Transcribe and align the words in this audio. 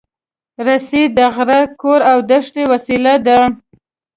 رسۍ 0.65 1.03
د 1.17 1.19
غره، 1.35 1.61
کور، 1.81 1.99
او 2.11 2.17
دښتې 2.29 2.63
وسیله 2.71 3.13
ده. 3.25 3.39